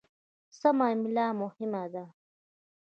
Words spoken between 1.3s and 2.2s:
مهمه ده.